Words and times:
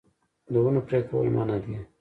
د 0.51 0.53
ونو 0.63 0.81
پرې 0.87 0.99
کول 1.09 1.27
منع 1.35 1.57
دي 1.63 1.75